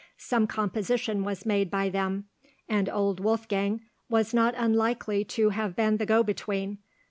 [0.17, 2.25] Some composition was made by them,
[2.67, 6.79] and old Wolfgang was not unlikely to have been the go between.